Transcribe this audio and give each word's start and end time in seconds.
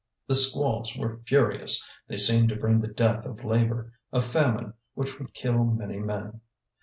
The 0.25 0.33
squalls 0.33 0.97
were 0.97 1.19
furious: 1.27 1.87
they 2.07 2.17
seemed 2.17 2.49
to 2.49 2.55
bring 2.55 2.81
the 2.81 2.87
death 2.87 3.23
of 3.23 3.43
labour, 3.45 3.93
a 4.11 4.19
famine 4.19 4.73
which 4.95 5.19
would 5.19 5.35
kill 5.35 5.63
many 5.63 5.99
men. 5.99 6.41